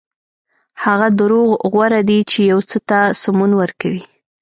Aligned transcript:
هغه 0.83 1.07
دروغ 1.19 1.49
غوره 1.71 2.01
دي 2.09 2.19
چې 2.31 2.39
یو 2.51 2.59
څه 2.69 2.77
ته 2.89 2.99
سمون 3.21 3.51
ورکوي. 3.61 4.03